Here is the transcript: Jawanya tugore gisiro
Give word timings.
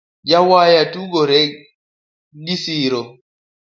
Jawanya 0.29 0.81
tugore 0.93 1.41
gisiro 2.45 3.01